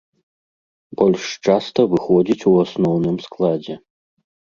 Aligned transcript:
Больш 1.01 1.23
часта 1.47 1.79
выходзіць 1.91 2.47
у 2.53 2.53
асноўным 2.63 3.21
складзе. 3.27 3.75